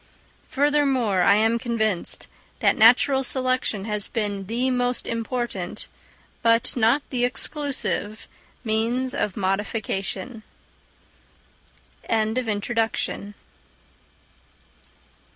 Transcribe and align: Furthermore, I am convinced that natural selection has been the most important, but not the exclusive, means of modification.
Furthermore, 0.49 1.21
I 1.21 1.35
am 1.35 1.59
convinced 1.59 2.25
that 2.57 2.75
natural 2.75 3.21
selection 3.21 3.85
has 3.85 4.07
been 4.07 4.47
the 4.47 4.71
most 4.71 5.05
important, 5.05 5.87
but 6.41 6.75
not 6.75 7.03
the 7.11 7.23
exclusive, 7.23 8.27
means 8.63 9.13
of 9.13 9.37
modification. 9.37 10.41